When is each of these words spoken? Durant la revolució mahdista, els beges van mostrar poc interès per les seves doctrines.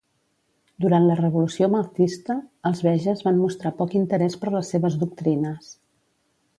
Durant 0.85 1.03
la 1.09 1.17
revolució 1.19 1.69
mahdista, 1.75 2.37
els 2.71 2.83
beges 2.89 3.23
van 3.29 3.39
mostrar 3.45 3.75
poc 3.83 3.97
interès 4.03 4.43
per 4.45 4.53
les 4.59 4.77
seves 4.77 5.01
doctrines. 5.07 5.75